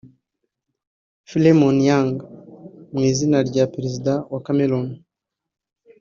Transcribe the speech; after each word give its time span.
Philemon 1.29 1.75
Yang 1.89 2.09
mu 2.93 3.01
izina 3.11 3.37
rya 3.49 3.63
Perezida 3.73 4.13
wa 4.31 4.39
Cameroon 4.45 4.87